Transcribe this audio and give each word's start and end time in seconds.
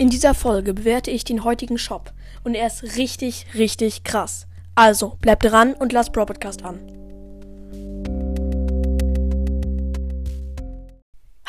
In 0.00 0.10
dieser 0.10 0.32
Folge 0.32 0.74
bewerte 0.74 1.10
ich 1.10 1.24
den 1.24 1.42
heutigen 1.42 1.76
Shop 1.76 2.12
und 2.44 2.54
er 2.54 2.68
ist 2.68 2.96
richtig, 2.96 3.46
richtig 3.54 4.04
krass. 4.04 4.46
Also 4.76 5.18
bleibt 5.20 5.44
dran 5.44 5.74
und 5.74 5.92
lasst 5.92 6.12
Bro 6.12 6.26
Podcast 6.26 6.62
an. 6.62 6.78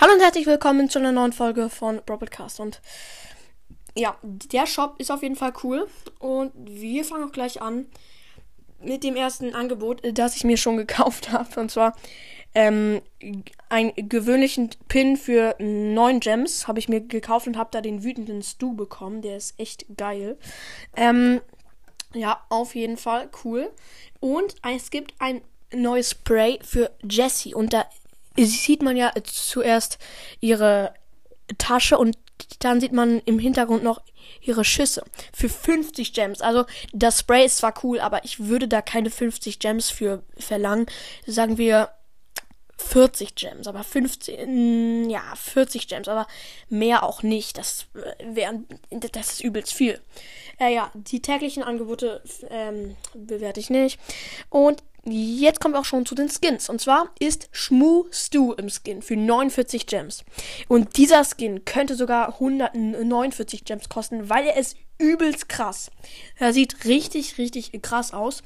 Hallo 0.01 0.13
und 0.13 0.19
herzlich 0.19 0.47
willkommen 0.47 0.89
zu 0.89 0.97
einer 0.97 1.11
neuen 1.11 1.31
Folge 1.31 1.69
von 1.69 2.01
Bro 2.03 2.17
Podcast 2.17 2.59
und 2.59 2.81
ja, 3.95 4.17
der 4.23 4.65
Shop 4.65 4.95
ist 4.97 5.11
auf 5.11 5.21
jeden 5.21 5.35
Fall 5.35 5.53
cool 5.63 5.87
und 6.17 6.51
wir 6.55 7.05
fangen 7.05 7.25
auch 7.25 7.31
gleich 7.31 7.61
an 7.61 7.85
mit 8.81 9.03
dem 9.03 9.15
ersten 9.15 9.53
Angebot, 9.53 10.01
das 10.13 10.35
ich 10.35 10.43
mir 10.43 10.57
schon 10.57 10.77
gekauft 10.77 11.31
habe 11.31 11.59
und 11.59 11.69
zwar 11.69 11.95
ähm, 12.55 13.01
einen 13.69 13.93
gewöhnlichen 14.09 14.71
Pin 14.87 15.17
für 15.17 15.55
9 15.59 16.19
Gems 16.19 16.67
habe 16.67 16.79
ich 16.79 16.89
mir 16.89 17.01
gekauft 17.01 17.47
und 17.47 17.57
habe 17.57 17.69
da 17.71 17.81
den 17.81 18.03
wütenden 18.03 18.41
Stu 18.41 18.75
bekommen. 18.75 19.21
Der 19.21 19.37
ist 19.37 19.59
echt 19.59 19.85
geil. 19.97 20.37
Ähm, 20.95 21.41
ja, 22.13 22.43
auf 22.49 22.75
jeden 22.75 22.97
Fall 22.97 23.29
cool. 23.43 23.69
Und 24.19 24.55
es 24.63 24.89
gibt 24.89 25.13
ein 25.19 25.41
neues 25.73 26.11
Spray 26.11 26.59
für 26.63 26.91
Jessie. 27.07 27.53
Und 27.53 27.73
da 27.73 27.85
sieht 28.37 28.81
man 28.81 28.97
ja 28.97 29.11
zuerst 29.23 29.99
ihre 30.39 30.93
Tasche 31.57 31.97
und 31.97 32.17
dann 32.59 32.79
sieht 32.79 32.93
man 32.93 33.19
im 33.25 33.37
Hintergrund 33.39 33.83
noch 33.83 34.01
ihre 34.41 34.63
Schüsse 34.63 35.03
für 35.33 35.49
50 35.49 36.13
Gems. 36.13 36.41
Also 36.41 36.65
das 36.93 37.19
Spray 37.19 37.45
ist 37.45 37.57
zwar 37.57 37.73
cool, 37.83 37.99
aber 37.99 38.23
ich 38.23 38.47
würde 38.47 38.67
da 38.67 38.81
keine 38.81 39.09
50 39.09 39.59
Gems 39.59 39.89
für 39.89 40.23
verlangen. 40.37 40.85
Sagen 41.25 41.57
wir 41.57 41.89
40 42.79 43.35
Gems, 43.35 43.67
aber 43.67 43.83
15, 43.83 45.05
mm, 45.05 45.09
ja, 45.09 45.21
40 45.35 45.87
Gems, 45.87 46.07
aber 46.07 46.27
mehr 46.69 47.03
auch 47.03 47.23
nicht. 47.23 47.57
Das 47.57 47.87
wären, 48.23 48.65
das 48.89 49.33
ist 49.33 49.43
übelst 49.43 49.73
viel. 49.73 49.99
Äh, 50.59 50.73
ja, 50.73 50.91
die 50.93 51.21
täglichen 51.21 51.63
Angebote 51.63 52.21
ähm, 52.49 52.95
bewerte 53.13 53.59
ich 53.59 53.69
nicht. 53.69 53.99
Und 54.49 54.83
jetzt 55.05 55.59
kommen 55.59 55.73
wir 55.73 55.79
auch 55.79 55.85
schon 55.85 56.05
zu 56.05 56.15
den 56.15 56.29
Skins. 56.29 56.69
Und 56.69 56.81
zwar 56.81 57.09
ist 57.19 57.49
Schmu 57.51 58.05
Stu 58.11 58.53
im 58.53 58.69
Skin 58.69 59.01
für 59.01 59.15
49 59.15 59.85
Gems. 59.85 60.23
Und 60.67 60.97
dieser 60.97 61.23
Skin 61.23 61.65
könnte 61.65 61.95
sogar 61.95 62.33
149 62.33 63.65
Gems 63.65 63.89
kosten, 63.89 64.29
weil 64.29 64.45
er 64.45 64.57
ist 64.57 64.77
übelst 64.97 65.49
krass. 65.49 65.91
Er 66.37 66.53
sieht 66.53 66.85
richtig, 66.85 67.37
richtig 67.37 67.81
krass 67.81 68.13
aus. 68.13 68.43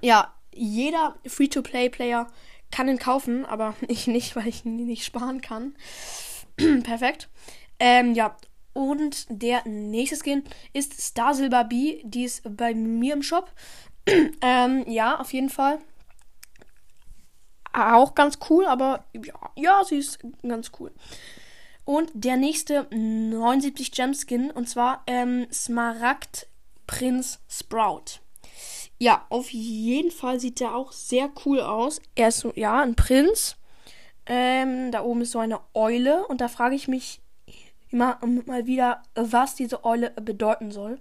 Ja, 0.00 0.32
jeder 0.52 1.16
Free-to-Play-Player 1.26 2.28
kann 2.70 2.88
ihn 2.88 2.98
kaufen, 2.98 3.44
aber 3.44 3.74
ich 3.88 4.06
nicht, 4.06 4.36
weil 4.36 4.48
ich 4.48 4.64
ihn 4.64 4.76
nicht 4.76 5.04
sparen 5.04 5.40
kann. 5.40 5.74
Perfekt. 6.82 7.28
Ähm, 7.78 8.14
ja. 8.14 8.36
Und 8.72 9.26
der 9.30 9.66
nächste 9.66 10.16
Skin 10.16 10.44
ist 10.74 11.00
Star 11.00 11.34
Silver 11.34 11.64
B. 11.64 12.02
Die 12.04 12.24
ist 12.24 12.42
bei 12.44 12.74
mir 12.74 13.14
im 13.14 13.22
Shop. 13.22 13.50
ähm, 14.42 14.84
ja, 14.86 15.18
auf 15.18 15.32
jeden 15.32 15.48
Fall. 15.48 15.78
Auch 17.72 18.14
ganz 18.14 18.38
cool, 18.48 18.66
aber 18.66 19.04
ja, 19.14 19.34
ja, 19.54 19.84
sie 19.84 19.96
ist 19.96 20.18
ganz 20.46 20.72
cool. 20.78 20.92
Und 21.84 22.10
der 22.14 22.36
nächste 22.36 22.86
79 22.90 23.92
Gem 23.92 24.12
Skin 24.12 24.50
und 24.50 24.68
zwar 24.68 25.04
ähm, 25.06 25.46
Smaragd 25.52 26.48
Prinz 26.86 27.38
Sprout. 27.48 28.20
Ja, 28.98 29.26
auf 29.28 29.50
jeden 29.50 30.10
Fall 30.10 30.40
sieht 30.40 30.60
er 30.60 30.74
auch 30.74 30.92
sehr 30.92 31.30
cool 31.44 31.60
aus. 31.60 32.00
Er 32.14 32.28
ist 32.28 32.38
so, 32.38 32.52
ja, 32.54 32.80
ein 32.80 32.94
Prinz. 32.94 33.56
Ähm, 34.26 34.90
da 34.90 35.02
oben 35.02 35.20
ist 35.20 35.32
so 35.32 35.38
eine 35.38 35.60
Eule 35.74 36.26
und 36.26 36.40
da 36.40 36.48
frage 36.48 36.74
ich 36.74 36.88
mich 36.88 37.20
immer 37.90 38.18
mal 38.46 38.66
wieder, 38.66 39.02
was 39.14 39.54
diese 39.54 39.84
Eule 39.84 40.10
bedeuten 40.10 40.70
soll. 40.72 41.00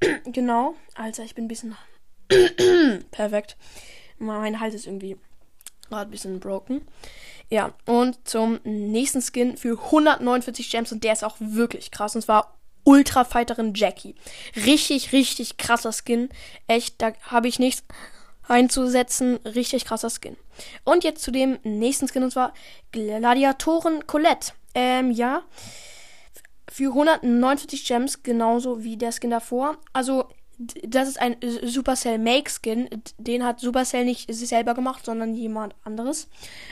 genau. 0.26 0.74
Also 0.94 1.22
ich 1.22 1.34
bin 1.34 1.44
ein 1.44 1.48
bisschen 1.48 1.76
perfekt. 3.10 3.56
Mein 4.18 4.60
Hals 4.60 4.74
ist 4.74 4.86
irgendwie 4.86 5.16
gerade 5.88 6.08
ein 6.08 6.10
bisschen 6.10 6.40
broken. 6.40 6.82
Ja, 7.48 7.74
und 7.86 8.28
zum 8.28 8.60
nächsten 8.64 9.22
Skin 9.22 9.56
für 9.56 9.82
149 9.86 10.70
Gems 10.70 10.92
und 10.92 11.02
der 11.02 11.14
ist 11.14 11.24
auch 11.24 11.36
wirklich 11.40 11.90
krass. 11.90 12.14
Und 12.14 12.22
zwar 12.22 12.59
Ultra 12.84 13.24
Fighterin 13.24 13.74
Jackie. 13.74 14.14
Richtig, 14.56 15.12
richtig 15.12 15.56
krasser 15.56 15.92
Skin. 15.92 16.28
Echt, 16.66 17.00
da 17.00 17.12
habe 17.22 17.48
ich 17.48 17.58
nichts 17.58 17.84
einzusetzen. 18.48 19.36
Richtig 19.44 19.84
krasser 19.84 20.10
Skin. 20.10 20.36
Und 20.84 21.04
jetzt 21.04 21.22
zu 21.22 21.30
dem 21.30 21.58
nächsten 21.62 22.08
Skin 22.08 22.22
und 22.22 22.32
zwar 22.32 22.52
Gladiatoren 22.92 24.06
Colette. 24.06 24.52
Ähm, 24.74 25.10
ja. 25.10 25.42
Für 26.70 26.90
149 26.90 27.84
Gems, 27.84 28.22
genauso 28.22 28.84
wie 28.84 28.96
der 28.96 29.12
Skin 29.12 29.30
davor. 29.30 29.78
Also, 29.92 30.26
das 30.58 31.08
ist 31.08 31.20
ein 31.20 31.36
Supercell 31.64 32.18
Make 32.18 32.50
Skin. 32.50 32.88
Den 33.18 33.44
hat 33.44 33.60
Supercell 33.60 34.04
nicht 34.04 34.32
selber 34.32 34.74
gemacht, 34.74 35.04
sondern 35.04 35.34
jemand 35.34 35.74
anderes. 35.84 36.28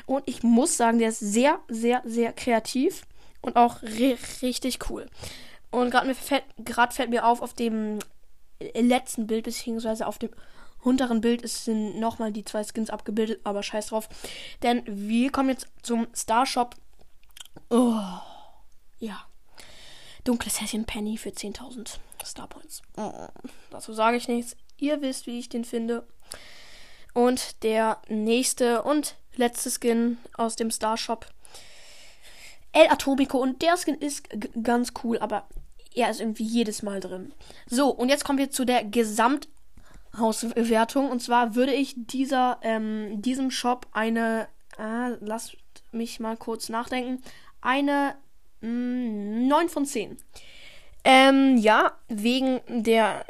Und 0.07 0.23
ich 0.27 0.43
muss 0.43 0.77
sagen, 0.77 0.99
der 0.99 1.09
ist 1.09 1.21
sehr, 1.21 1.59
sehr, 1.69 2.03
sehr 2.05 2.33
kreativ 2.33 3.03
und 3.41 3.57
auch 3.57 3.83
richtig 3.83 4.79
cool. 4.91 5.07
Und 5.71 5.91
gerade 5.91 6.15
fällt, 6.15 6.45
fällt 6.91 7.11
mir 7.11 7.27
auf, 7.27 7.43
auf 7.43 7.53
dem 7.53 7.99
letzten 8.61 9.27
Bild, 9.27 9.45
beziehungsweise 9.45 10.07
auf 10.07 10.19
dem 10.19 10.31
unteren 10.83 11.21
Bild 11.21 11.49
sind 11.49 11.99
nochmal 11.99 12.33
die 12.33 12.45
zwei 12.45 12.65
Skins 12.65 12.91
abgebildet, 12.91 13.41
aber 13.45 13.63
scheiß 13.63 13.89
drauf. 13.89 14.09
Denn 14.63 14.83
wir 14.87 15.31
kommen 15.31 15.51
jetzt 15.51 15.69
zum 15.83 16.07
Starshop. 16.15 16.75
Oh, 17.71 18.01
ja. 18.99 19.25
Dunkles 20.25 20.61
Häschen 20.61 20.85
Penny 20.85 21.17
für 21.17 21.31
10.000 21.31 21.99
Starpoints. 22.25 22.83
Oh, 22.97 23.13
dazu 23.71 23.93
sage 23.93 24.17
ich 24.17 24.29
nichts. 24.29 24.57
Ihr 24.77 25.01
wisst, 25.03 25.27
wie 25.27 25.39
ich 25.39 25.49
den 25.49 25.65
finde. 25.65 26.07
Und 27.15 27.63
der 27.63 28.01
nächste 28.09 28.83
und 28.83 29.17
letzte 29.35 29.71
Skin 29.71 30.19
aus 30.37 30.57
dem 30.57 30.71
Starshop 30.71 31.27
El 32.73 32.89
Atomico 32.89 33.39
und 33.39 33.63
der 33.63 33.77
Skin 33.77 33.97
ist 33.97 34.29
ganz 34.63 34.93
cool, 35.03 35.19
aber 35.19 35.49
er 35.95 36.11
ist 36.11 36.21
irgendwie 36.21 36.45
jedes 36.45 36.83
Mal 36.83 37.01
drin. 37.01 37.33
So, 37.67 37.89
und 37.91 38.09
jetzt 38.09 38.25
kommen 38.25 38.39
wir 38.39 38.51
zu 38.51 38.65
der 38.65 38.85
Gesamthauswertung. 38.85 41.11
Und 41.11 41.23
zwar 41.23 41.55
würde 41.55 41.75
ich 41.75 41.95
dieser, 41.97 42.59
ähm, 42.63 43.21
diesem 43.23 43.51
Shop 43.51 43.87
eine, 43.93 44.49
äh, 44.79 45.11
lasst 45.21 45.57
mich 45.93 46.21
mal 46.21 46.37
kurz 46.37 46.69
nachdenken, 46.69 47.23
eine 47.61 48.15
mh, 48.61 48.71
mm, 48.71 49.49
9 49.49 49.69
von 49.69 49.85
10. 49.87 50.19
Ähm, 51.05 51.57
ja, 51.57 51.93
wegen 52.09 52.61
der 52.69 53.25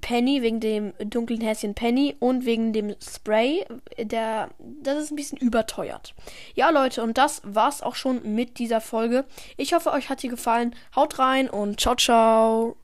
Penny, 0.00 0.42
wegen 0.42 0.60
dem 0.60 0.92
dunklen 0.98 1.40
Häschen 1.40 1.74
Penny 1.74 2.16
und 2.18 2.44
wegen 2.44 2.72
dem 2.72 2.94
Spray. 3.00 3.64
Der, 3.98 4.50
das 4.58 4.98
ist 4.98 5.12
ein 5.12 5.16
bisschen 5.16 5.38
überteuert. 5.38 6.14
Ja, 6.54 6.70
Leute, 6.70 7.02
und 7.02 7.18
das 7.18 7.42
war's 7.44 7.82
auch 7.82 7.94
schon 7.94 8.34
mit 8.34 8.58
dieser 8.58 8.80
Folge. 8.80 9.24
Ich 9.56 9.72
hoffe, 9.74 9.92
euch 9.92 10.08
hat 10.08 10.20
sie 10.20 10.28
gefallen. 10.28 10.74
Haut 10.94 11.18
rein 11.18 11.48
und 11.48 11.80
ciao, 11.80 11.94
ciao. 11.94 12.76